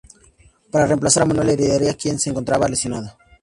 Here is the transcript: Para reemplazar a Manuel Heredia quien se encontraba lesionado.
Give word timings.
Para 0.71 0.87
reemplazar 0.87 1.21
a 1.21 1.25
Manuel 1.27 1.51
Heredia 1.51 1.93
quien 1.93 2.17
se 2.17 2.31
encontraba 2.31 2.67
lesionado. 2.67 3.15